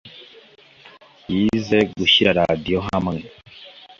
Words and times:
Yize 1.33 1.77
gushyira 1.97 2.37
radio 2.39 2.79
hamwe. 2.89 3.19